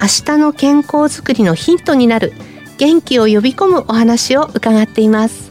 [0.00, 2.32] 明日の健康づくりのヒントになる
[2.78, 5.50] 元気を呼び込むお話を伺っています。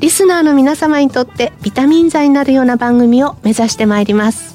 [0.00, 4.54] リスナーの皆様にとってビタミン剤になるような番組を目指してまいります。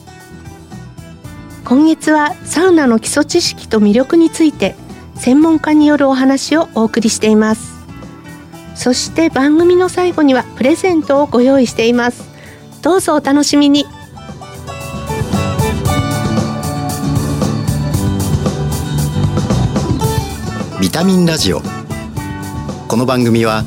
[1.65, 4.75] 今月はサウナの基礎知識と魅力について
[5.15, 7.79] 専門家によるお話をお送りしています。
[8.75, 12.23] そして番組の最後にはプレゼントをご用意しています。
[12.81, 13.85] どうぞお楽しみに。
[20.89, 21.61] ビタミンラジオ。
[22.87, 23.63] この番組は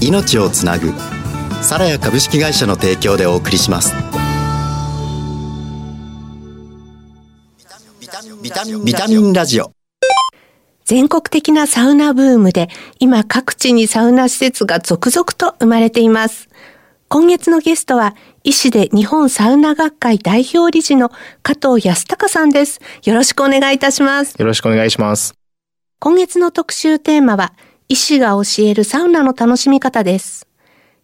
[0.00, 0.92] 命をつなぐ
[1.62, 3.94] サラヤ株式会社の提供でお送りします。
[8.00, 8.08] ビ
[8.50, 9.70] タミンビタミンラジオ。
[10.84, 16.48] 全国的なサウナブームで今各地にサウナ施設が続々と生まれています。
[17.06, 21.12] 今月のゲストは医師で日本サウナ学会代表理事の
[21.44, 22.80] 加藤康隆さんです。
[23.04, 24.34] よろしくお願いいたします。
[24.36, 25.38] よろしくお願いします
[26.00, 27.54] 今月の特集テーマは
[27.88, 30.46] 医師が教えるサウナの楽しみ方です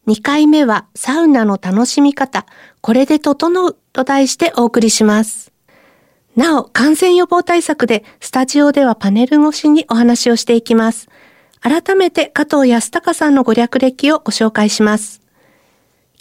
[0.07, 2.47] 2回目はサウナの楽しみ方
[2.81, 5.55] これで整うと題してお送りします
[6.37, 11.09] なお、感染予防対策でスタジオではパネル越しにお話をしていきます。
[11.61, 15.24] 改めて加藤康隆さんのご略歴をご紹介します。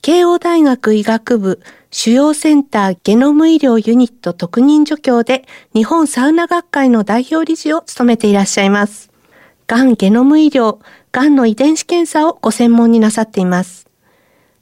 [0.03, 9.11] 慶応大学医学部主要センターゲノム医療ユニット特任助教で日本サウナ学会の代表理事を務めていらっしゃいます。
[9.65, 10.79] がんゲノム医療、
[11.13, 13.87] がんの遺伝子検査をご専門になさっています。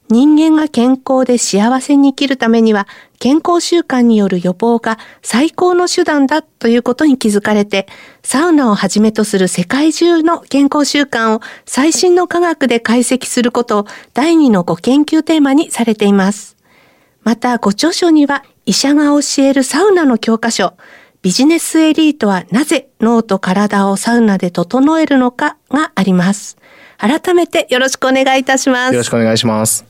[0.10, 2.88] 人間が健康で幸せに生きるためには
[3.22, 7.86] 健康習慣による予防が最高の手段だということに気づかれて、
[8.24, 16.58] サウナをはじめとする世界中の健康習慣を最新の科学で解析することを第二のご研究テーマにされています。
[17.22, 20.74] また、ご著書には医者が教えるサウナの教科書、
[21.22, 26.58] ビジネスエリートはなぜ脳と体をサウナで整えるのかがあります。
[26.98, 28.94] 改めてよろしくお願いいたします。
[28.96, 29.86] よろしくお願いします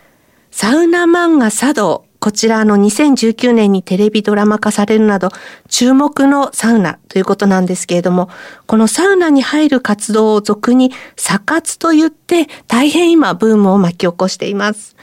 [0.52, 2.11] サウナ漫画茶道。
[2.22, 5.30] こちらの2019年にテレビドラマ化されるなど
[5.70, 8.30] 注目のサウナということなんですけれども、
[8.68, 14.96] このサウナに入る活動を俗にサ活と言って大変今ブームを巻き起こしています。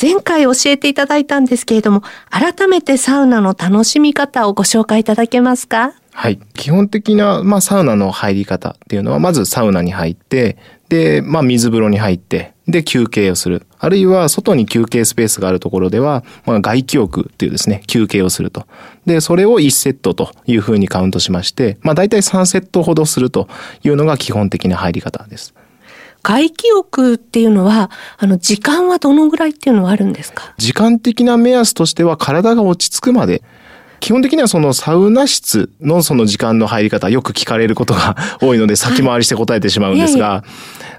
[0.00, 5.92] 前回教えていただいたんですけれども、改めてサウナの楽しみ方をご紹介いただけますか？
[6.14, 10.56] はい基本的な、まあ、サウナの入り方っていうのはまずサウナに入って
[10.92, 13.66] で、まあ、水風呂に入ってで休憩をする。
[13.78, 18.66] あるいは外に休憩スペースがあるところでは、まあ、外気浴っていうですね休憩をすると。
[19.06, 23.48] でそれを1セットというふうにカウントしまして、まあ、大体3セットほどすると
[23.82, 25.54] いうのが基本的な入り方です。
[26.22, 30.54] 外気浴っていうのは、あの、時間はどのぐらいっていうのはあるんですか？
[30.58, 33.42] 時間的な目安としては体が落ち着くまで
[34.02, 40.42] 基本的にはそのサウナ室のその時間の入り方よく聞かれることが多いので先回りして答えてしまうんですが、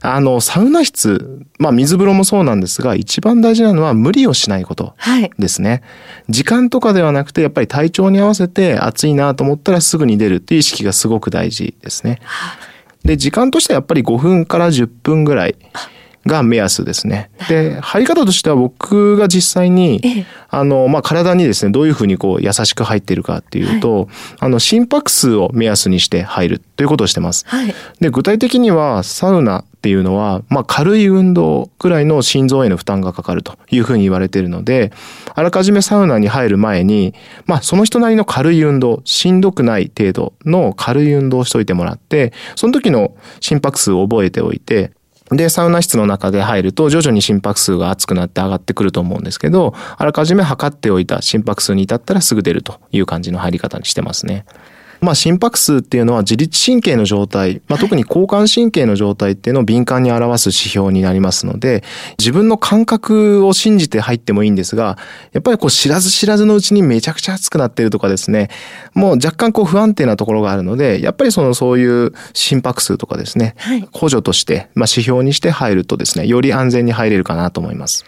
[0.02, 5.30] あのサウナ室まあ水風呂もそうなんですが一番大事なのは無理をしないことはい。
[5.38, 5.84] ですね。
[6.30, 12.22] 時間とかではなくてやっぱり体調に合わせて暑いなと思ったらすぐに出るっていう意識がすごく大事ですね。
[13.04, 15.58] で時間としてはやっぱり5分から10分ぐらい
[16.26, 17.30] が目安ですね。
[17.50, 20.26] で、入り方としては僕が実際に、ええ
[20.56, 24.08] あの、まあ、体にですね、どういうふうにこう優しく入っているかっていうと、
[24.40, 27.44] あの、心拍数を目安にして入るということをしてます。
[27.48, 27.74] はい。
[28.00, 34.94] で、具体的にはサウナっていうのは、まあ、軽い運動くらいの心臓への負担がかかるというふうに言われているので、
[35.34, 37.16] あらかじめサウナに入る前に、
[37.48, 44.92] まあ、その人なりの軽い運動、しんどくない程度の軽い運動をしといてもらって、その時の心拍数を覚えておいて、
[45.36, 54.46] で、サウナ室の中で入ると徐々に心拍数が熱くなって上がってくると思うんですけど、あらかじめ測っておいた心拍数に至ったらすぐ出るという感じの入り方にしてますね。
[55.04, 61.84] まあ心拍数っていうのは自律神経の状態、まあ、特に交感神経の状態っていうのを敏感に表す指標になりますので、
[62.18, 64.98] 自分の感覚を信じて入ってもいいんですが、
[65.32, 68.50] やっぱりこう知らず知らずのうちにめちゃくちゃ熱くなってるとかですね、
[68.94, 78.06] もう若干こう不安定なところがあるので、やっぱりそのそういう心拍数とかですね、はい補助として、まあ指標にして入るとですね、より安全に入れるかなと思います。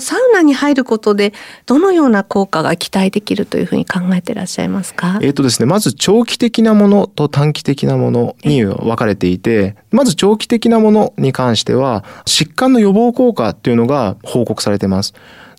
[0.00, 1.32] サウナに入ることで
[1.66, 5.18] どのような効果が期待できるというふうに考えていらっしゃいますか？
[5.22, 15.14] えっ、とですね、まず長期的なものと短期的なものに分かれていて、まず長期的なものに関しては、疾患の予防効果っていうのが報告されてます。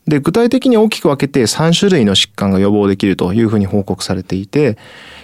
[0.08, 4.78] で、具体的に大きく分けて3種類の疾患が予防できるというふうに報告されていて、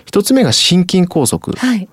[0.06, 1.40] 一つ目が心筋梗塞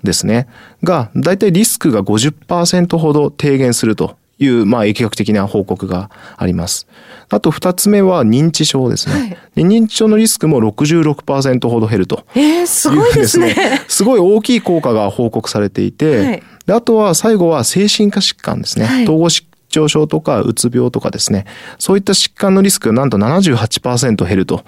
[0.02, 0.34] ですね。
[0.34, 0.46] はい、
[0.84, 6.86] が、だいたいリスクが50%ほど低減するという、まあ、疫学的な報告があります。
[7.28, 9.14] あと二つ目は認知症ですね。
[9.14, 13.54] はい、で認知症のリスクも66%ほど減るとえー、すごいですね。
[13.88, 19.04] すごい大きい効果が報告されていて、はい、あとは最後は精神科疾患ですね。
[19.04, 19.44] 統合疾
[19.76, 21.44] 腸症とかうつ病とかですね、
[21.78, 24.64] そういった疾患のリスクがなんと78%減ると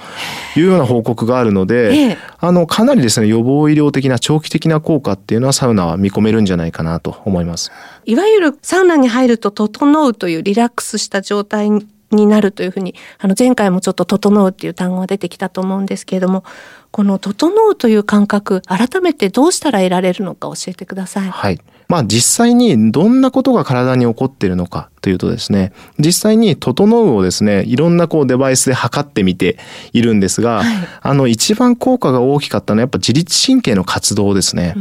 [0.56, 7.72] いうような報告があるので、ええ、あの、かなりですね、予防医療的な長期的な効果っていうのはサウナは見込めるんじゃないかなと思います。
[8.04, 11.70] いわゆるサウナに入ると整うというリラックスした状態
[12.10, 16.44] になるというふうに、あの前回もちょっと整うっていう単語が出てきたと思うんですけれども、
[16.90, 21.30] この整うという感覚、改めてどうしたら得られるのか教えてください。
[21.30, 21.60] はい。
[21.90, 29.58] まあ実際にどんなことが体に起こっているのかというとですね、実際に整うをですね、いろんなこうデバイスで測ってみて
[29.92, 34.76] いるんですが、はい、あの一番効果が大きかったのはやっぱ自律神経の活動ですね。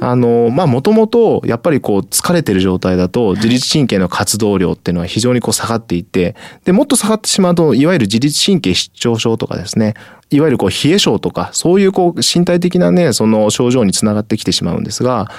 [0.00, 9.94] あの、まあ、もともと、やっぱりこう、疲れてる状態だと、自律神経の活動量っていうのは非常にこう下がっていて、で、もっと下がってしまうと、いわゆる自律神経失調症とかですね、
[10.30, 15.30] いわゆるこう、冷え症とか、そういうこう、身体的なね、その症状につながってきてしまうんですが、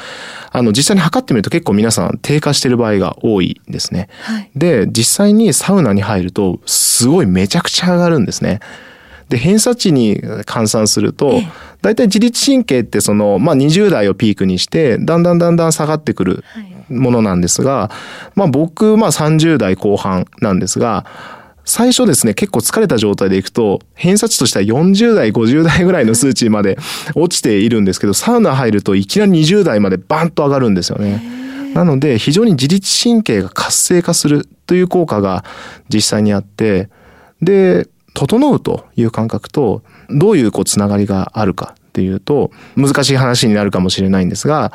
[0.51, 4.09] あの、実際に測ってみると結構皆さん低下してる場合が多いですね。
[4.21, 8.59] はい、で、実際にサウナに入ると、すごいめちゃくちゃ上がるんですね。
[9.29, 11.41] で、偏差値に換算すると、
[11.81, 16.43] 大体自律神経ってその、まあ、20代をピークにして、だんだんだんだん下がってくる
[16.89, 17.89] ものなんですが、
[18.35, 21.05] まあ、僕、まあ、30代後半なんですが、
[21.67, 26.77] 最初ですね、結構疲れた状態でいくと、偏差値としては40代、50代ぐらいの数値まで
[27.13, 31.21] 落ちているんですけど、サウナ入るといきなり20代までバンと上がるんですよね。
[31.73, 35.43] なので、非常に自律神経が活性化するという効果が
[35.89, 36.87] 実際にあって、
[37.41, 44.71] で、整うという感覚とどういうこうつながりがあるかっていうと難しい話になるかもしれないんですが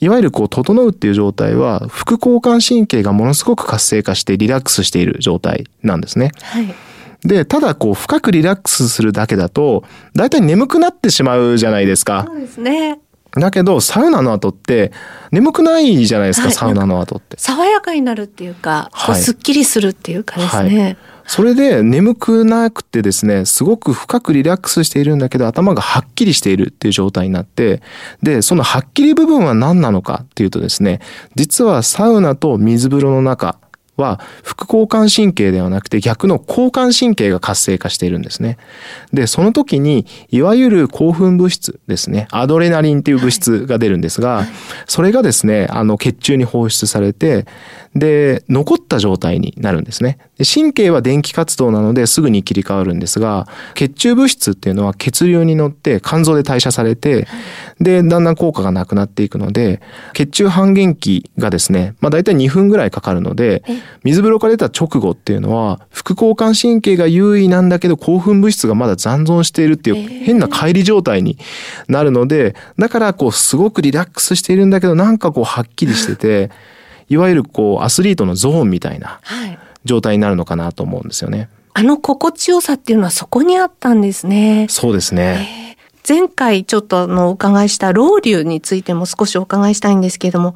[0.00, 6.32] いわゆるこう整うっていう状態は副交感神経がものすごく活性化してリラックスしている状態なんですね。
[6.42, 6.74] はい、
[7.22, 9.84] で、ただこう深くリラックスするだけだと
[10.14, 12.24] 大体眠くなってしまうじゃないですか。
[12.26, 13.00] そうですね。
[13.32, 14.92] だけどサウナの後って
[15.30, 17.38] 眠くないじゃないですか、はい、サウナの後って。
[17.38, 20.82] 爽やかになるっていうか、はい、すっきりするっていうかですね。
[20.82, 27.82] はいそれで眠くなくてですね、すごく深くリラックスしているんだけど頭がはっきりしているっていう状態になって、
[28.22, 31.00] で、そのはっきり部分は何なのかっていうとですね、
[31.34, 33.58] 実はサウナと水風呂の中
[33.96, 38.58] は副交感神経ではなくて逆の交感神経が活性化しているんですね。
[39.12, 44.46] で、その時にいわゆる興奮物質ですね、アドレナリンっていう物質が出るんですが、
[44.86, 47.46] それがですね、あの血中に放出されて、
[47.94, 50.18] で、残った状態になるんですね。
[50.38, 57.26] で神経は電気活動なのですぐに切り替わるんですが、血中物質っていうのは血流に乗って肝臓で代謝されて、
[57.80, 59.80] で、だんだん効果がなくなっていくので、
[60.12, 63.62] 血中半減期がですね、まあ大体2分ぐらいかかるので、
[64.04, 71.38] 水風呂から出た直後っていうのは、副交感神経が優位なんだけど興奮物質がまだ残存しているっていう変な乖離状態に
[71.88, 76.50] なるので、だからこうすごくリラックスしているんだけど、なんかこうはっきりしてて、
[77.08, 79.20] いわゆるこうアスリートのゾーンみたいな
[79.86, 81.48] 状態になるのかなと思うんですよね。
[81.72, 84.66] あの心地よさっていうのはそこにあったんですね。
[84.68, 85.76] そうですね。
[86.08, 90.54] 前回ちょっとあのお伺いしたロウリュについても少しお伺いしたいんですけれども、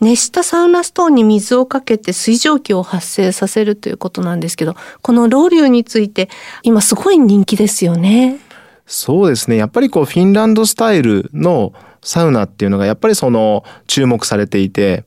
[0.00, 6.28] 熱したサウナストーンに水をかけて水蒸気を発生させるということなんですけど、このロウリュについて
[6.62, 8.38] 今すごい人気ですよね。
[8.86, 9.56] そうですね。
[9.56, 11.72] やっぱりこうフィンランドスタイルの
[12.02, 15.04] サウナっていうのがやっぱりその注目されていて、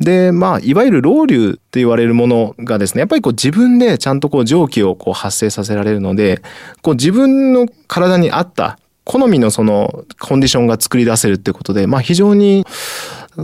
[0.00, 6.42] で、まあ、いわゆるロウリュって言われるものがですね、やっぱりこう自分でちゃんとこう蒸気をこう発生させられるので、
[6.82, 12.66] こう自分の体に合った好みのそのコンディションが作り出せるってことで、まあ非常に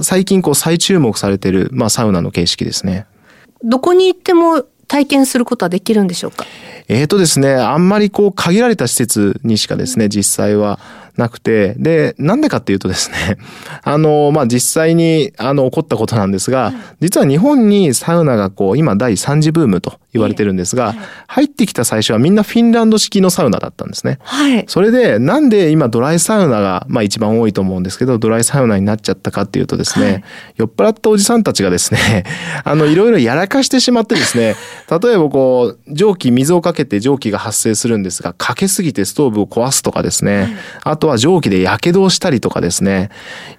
[0.02, 3.06] 最近こう再注目されている、まあサウナの形式ですね。
[3.62, 6.44] どこに行っても体験することはできるんでしょうか？
[6.88, 10.78] えーとですね、あんまりこう限られた施設にしかですね、実際は
[11.16, 13.36] なくて、で、なんでかっていうとですね、
[13.84, 20.94] あの、まあ、実際に、あの、起こったことなんですが、実は日本にサウナがこう、今第3次ブームと言われてるんですが、
[21.26, 24.18] 入ってきた最初はみんなフィンランド式のサウナだったんですね。
[24.22, 24.64] はい。
[24.68, 30.24] それで、なんで今ドライサウナが、まあ一番多いと思うんですけど、ドライサウナになっちゃったかっていうとですね、はい、
[30.56, 32.24] 酔っ払ったおじさんたちがですね、
[32.64, 34.56] あの、いろいろやらかしてしまってですね、
[34.90, 40.52] 例えばこう、蒸気、水をかけて蒸気が発生するんですが、かけすぎてストーブを壊すとかですね、はい、
[40.84, 43.10] あとは蒸気で火傷をしたりとかですね、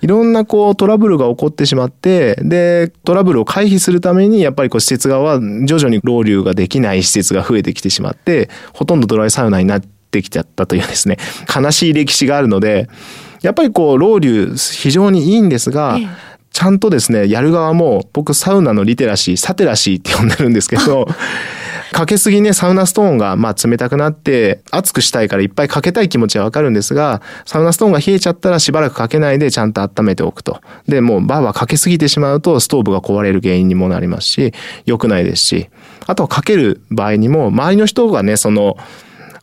[0.01, 11.17] いろんなこうトラブルが起こってしまって、で、トラブルを回避するために、やっぱりこう施設側は徐々にロウリュができない施設が増えてきてしまって、ほとんどドライサウナになってきちゃったというですね、
[11.53, 12.89] 悲しい歴史があるので、
[13.41, 16.33] やっぱりこう、ロウリュ非常にいいんですが、ええ。
[16.53, 21.07] ちゃんとですね、やる側も、僕サウナのリテラシー、サテラシーって呼んでるんですけど、
[21.93, 30.59] かけすぎね、サウナストーンが、まあ、冷たくなって、熱くしたいからいっぱいかけたい気持ちはわかるんですが、サウナストーンが冷えちゃったらしばらくかけないでちゃんと温めておくと。
[30.87, 34.53] で、もうバーバーかけすぎてしまうと、ストーブが壊れる原因にもなりますし、
[34.85, 35.69] 良くないですし、
[36.05, 38.75] あとはかける場合にも、周りの人がね、その、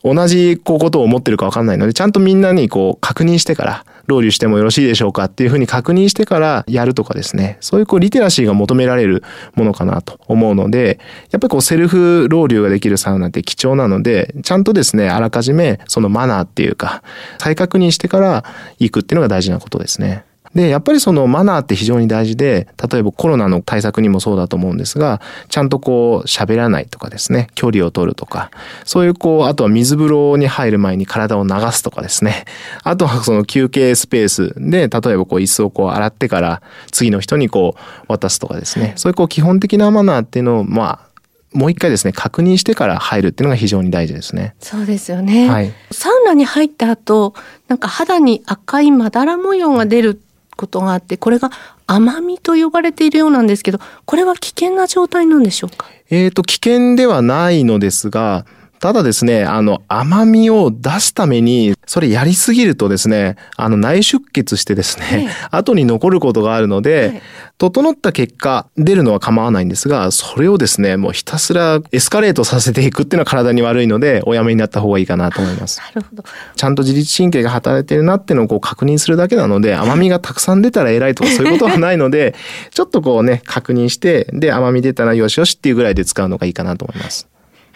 [0.02, 7.58] 同じことを思ってるかわかんないので、ちゃんとみんなにこう確認してから、ロウリュしてもよろしいでしょうかっていうふうに確認してからやるとかですね。
[7.60, 9.22] そういうこうリテラシーが求められる
[9.54, 10.98] ものかなと思うので、
[11.30, 17.02] やっぱりこうセルフロウリュができるサウナって貴重なので、ちゃんとですね、あらかじめそのマナーっていうか、
[17.38, 18.44] 再確認してから
[18.78, 20.24] 行くっていうのが大事なことですね。
[20.54, 28.50] で、やっぱりそのマナーって非常に大事で、例えばコロナの対策にもそうだと思うんですが、ちゃんとこう喋らないとかですね、距離を取るとか、
[28.84, 32.46] そういうこう、あとは水風呂に入る前に体を流すとかですね、
[32.82, 41.10] あとはその休憩スペースで、例えばこう椅子をこう洗ってから次の人にこう渡すとかですね、そういうこう基本的なマナーっていうのを、まあ、
[41.52, 44.54] もう一回ですね、確認してから入るっていうのが非常に大事ですね。
[44.60, 45.48] そうですよね。
[45.48, 47.34] はい、サウナに入った後、
[47.68, 50.20] なんか肌に赤いまだら模様が出る
[50.60, 51.50] ことがあって、これが
[51.86, 55.86] 甘みと呼ばれているようなんですけど、これは危険な状態なんでしょうか？
[56.10, 58.44] えっ、と、危険ではないのですが、
[58.80, 67.20] ただですね、あの、甘みを出すために、それやりすぎるとですね、あの、内出血してですね、後に残ることがあるので、
[67.58, 75.78] 整った結果、出るのは構わないんですが、それをですね、もうひたすらエスカレートさせていくっていうのは体に悪いので、おやめになった方がいいかなと思います。
[75.94, 76.24] なるほど。
[76.56, 82.34] ちゃんと自律神経が働いてるなっていうのをこう確認するだけなので、甘みがたくさん出たら偉いとかそういうことはないので、
[82.72, 87.28] ちょっとこうね、確認して、で、甘み出たらよしよしっていうぐらいで使うのがいいかなと思います。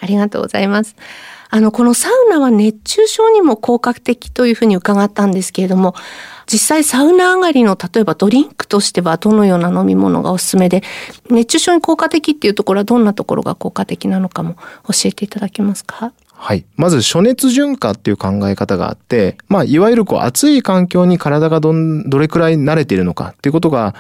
[0.04, 0.94] ありがとうございます。
[1.48, 5.94] あの、このサウナは熱中症にも効果的というふうに伺ったんですけれども、
[6.46, 10.82] 実際サウナ上がりの例えばドリンクとしてはどのような飲み物がおすすめで、
[11.30, 14.56] 熱中症に効果的っていうところはどんなところが効果的なのかも
[14.88, 16.12] 教えていただけますか？
[16.44, 16.66] はい。
[16.76, 23.94] まず、暑熱順化っていう考え方があって、まあ、いわゆるこう、暑い環境に体がどん、どれくらい慣れているのかっていうことが、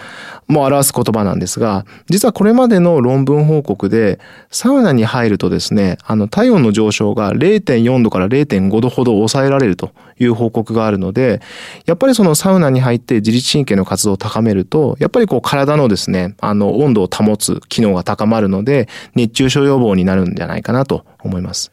[0.46, 4.20] もう表す言葉なんですが、実はこれまでの論文報告で、
[4.50, 11.40] サウナに入るとですね、あの、体温の上昇が0.4度から0.5度ほど抑えられるという報告があるので、
[11.86, 21.72] やっぱりそのサウナに入って自律神経の活動を高めると、やっぱりこう、体のですね、あの、温度を保つ機能が高まるので、熱中症予防になるんじゃないかなと思います。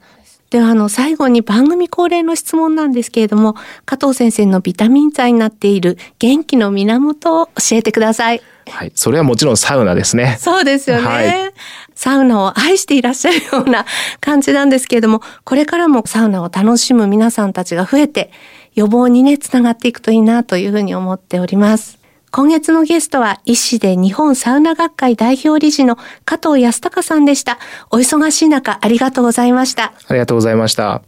[0.51, 3.55] では、あの、最後に番組恒例の質問なんですけれども、
[3.85, 8.41] 加藤先生のビタミン剤になっている元気の源を教えてください。
[8.69, 8.91] はい。
[8.93, 10.35] それはもちろんサウナですね。
[10.41, 11.03] そうですよね。
[11.03, 11.53] はい、
[11.95, 13.85] サウナを愛していらっしゃるような
[14.19, 18.29] 感じなんですけれども、これからもサウナを楽しむ皆さんたちが増えて、
[18.75, 22.00] 予防にね、つながっていくといいなというふうに思っております。
[22.31, 27.59] 今月のゲストは医師で日本サウナ学会代表理事の加藤康隆さんでした。
[27.89, 29.91] お忙しい中ありがとうございました。
[30.07, 31.01] ありがとうございました。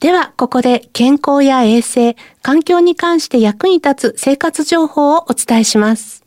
[0.00, 6.22] では、ここで健康や衛生、環境に関して役に立つ生活情報をお伝えします。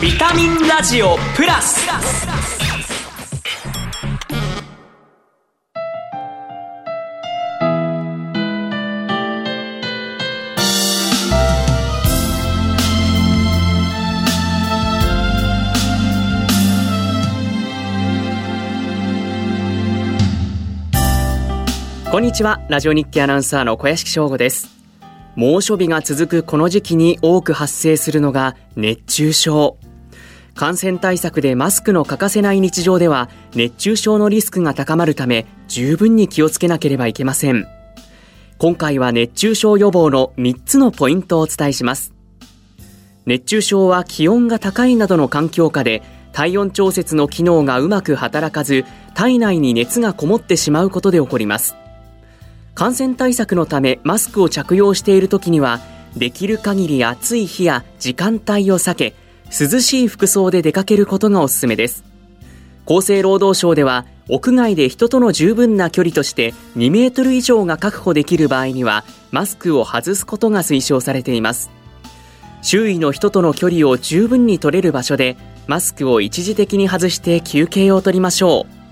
[0.00, 2.51] ビタミンラジオプラス。
[22.32, 22.62] にちは。
[22.70, 24.70] ラジオ日記アナウンサーの小屋敷翔吾です。
[25.36, 29.76] 猛暑日が続くこの時期に多く発生するのが熱中症。
[30.54, 37.66] 感染対策でマスクの欠かせない日常では熱中症のリスクが高まるため十分に気をつけなければいけません。
[38.56, 42.14] 今回は熱中症予防の3つのポイントをお伝えします。
[43.26, 51.76] 熱中症は気温が高いなどの環境下で体温調節の機能がうまく働かず体内に熱がこもってしまうことで起こります。
[52.74, 55.80] 感染対策のためマスクを着用している時には
[56.16, 59.14] できる限り暑い日や時間帯を避け
[59.46, 62.04] 涼しい服装で出かけることがおすすめです。
[62.86, 71.70] 厚生労働省では屋外で人との十分な距離として2メートル以上が確保できる場合にはマスクを外すことが推奨されています。
[72.62, 75.36] 周囲の人との距離を十分に取れる場所で
[75.66, 78.82] マスクを一時的に外して休憩を取りましょう。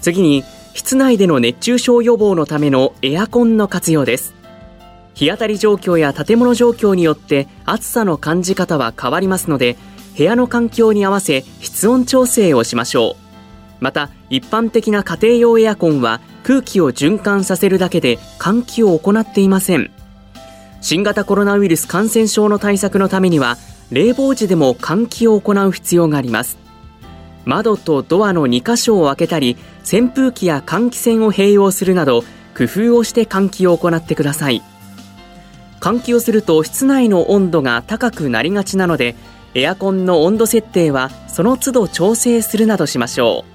[0.00, 0.44] 次に
[0.74, 4.34] 室内での熱中症予防のためのエアコンの活用です。
[5.14, 9.76] 日当たり状況や建物状況によって暑さの感じ方は変わりますので
[10.16, 13.28] 部屋の環境に合わせ室温調整をしましょう。
[13.80, 19.90] また一般的な家庭用エアコンは空気を循環させるだけで換気を行っていません。
[20.80, 23.56] 新型コロナウイルス感染症の対策のためには
[23.90, 26.58] 冷房時でも換気を行う必要があります。
[27.48, 32.22] 窓とドアの2箇所を開けたり扇風機や換気扇を併用するなど
[32.54, 34.62] 工夫をして換気を行ってください。
[35.80, 39.16] 換気をすると室内の温度が高くなりがちなので
[39.54, 43.50] エアコンの温度設定はその都度調整するなどしましょう。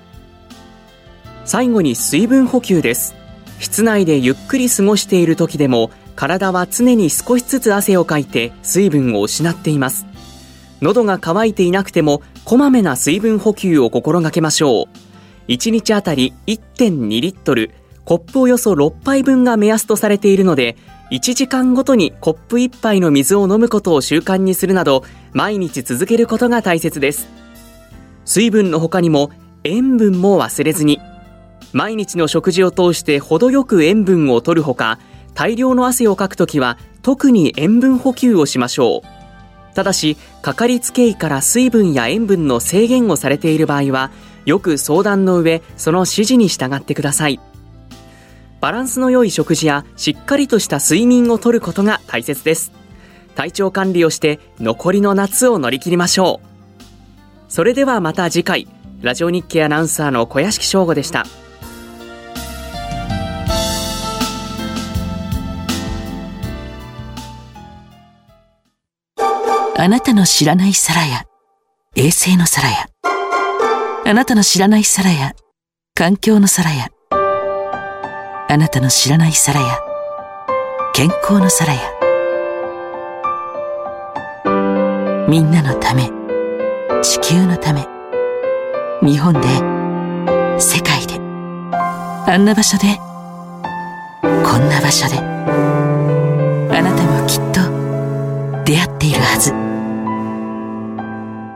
[1.45, 3.13] 最後に水分補給です。
[3.59, 10.07] 室内でゆっくり過ごしている時でも体は常に少しずつ汗をかいて水分を失っています。
[10.81, 15.51] 喉が渇いていなくてもこまめな水分補給を心がけましょう。
[15.51, 17.71] 1日あたり1.2リットル
[18.05, 20.75] コップおよそ6杯分が目安とされているので
[21.11, 27.29] 1時間ごとにコップ1杯の水を飲むことを習慣にするなど毎日続けることが大切です。
[28.25, 29.31] 水分の他にも
[29.63, 30.99] 塩分も忘れずに。
[31.71, 34.99] 毎日の食事を通して程よく塩分を取るほか
[35.33, 39.12] 大量の汗をかくときは特に塩分補給をしましょう。
[39.73, 44.11] ただしかかりつけ医から水分や塩分の制限をされている場合は
[44.45, 47.39] よく相談の上その指示に従ってください。
[48.61, 52.71] バランスの良い食事やしっかりとした睡眠をとることが大切です。
[53.35, 57.51] 体調管理をして残りの夏を乗り切りましょう。
[57.51, 58.67] それではまた次回
[59.01, 61.25] ラジオ日経アナウンサーの小屋敷翔吾でした。
[69.83, 71.25] あなたの知らない皿や
[71.97, 72.87] 衛星の皿や
[74.05, 75.33] あなたの知らない皿や
[75.93, 79.77] 環境の皿やあなたの知らない皿や
[80.93, 81.81] 健康の皿や
[85.27, 86.09] みんなのため。
[87.01, 87.85] 地球のため。
[89.01, 89.41] 日本で。
[90.61, 91.15] 世界で。
[92.25, 92.97] あんな場所で。
[94.21, 95.82] こんな場所で。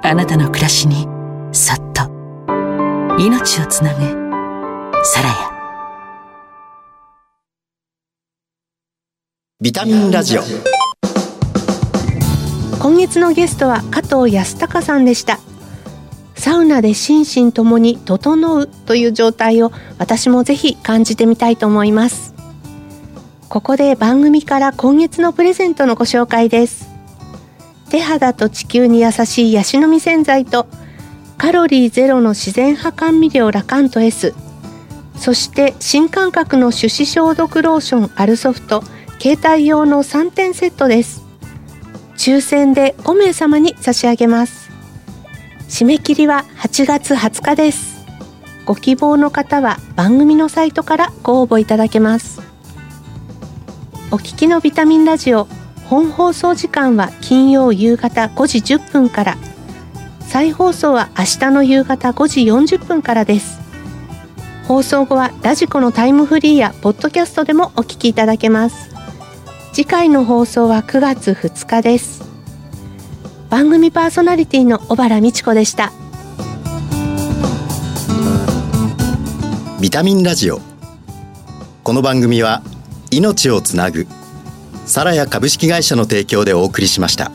[0.10, 1.06] あなたの暮らしに
[1.52, 2.04] そっと
[3.20, 4.00] 命をつなぐ
[5.04, 5.36] サラヤ
[9.60, 10.44] ビタミンラジオ。
[12.80, 15.40] 今月のゲストは加藤康隆さんでした。
[16.36, 22.34] サウナで心身ともに整うという状態を私もぜひ感じてみたいと思います。
[23.50, 26.87] ここで番組から今月のプレゼントのご紹介です
[27.90, 30.68] 手肌と地球に優しいヤシの実洗剤と
[31.38, 34.34] カロリーゼロの自然派甘味料ラカント S
[35.18, 38.84] そして新感覚の手指消毒ローションアルソフト
[39.20, 41.26] 携帯用の3点セットです。
[42.18, 44.70] 抽選で5名様に差し上げます。
[45.70, 48.06] 締め切りは8月20日です。
[48.66, 52.42] ご希望の方は番組のサイトからご応募いただけます。
[54.12, 55.48] お聞きのビタミンラジオ
[55.90, 59.38] 本放送時間は金曜夕方5時10分から。
[60.20, 63.62] 再放送は明日の夕方5時40分からです。
[64.68, 68.90] 放送後はラジコのタイムフリーやポッドキャストでもお聞きいただけます。
[69.72, 72.28] 次回の放送は9月2日です。
[73.50, 75.94] 番組パーソナリティの小原美智子でした。
[79.80, 80.60] ビタミンラジオ。
[81.84, 82.62] この番組は
[83.10, 84.06] 命をつなぐ
[84.88, 87.30] サラヤ株式会社の提供でお送りしました。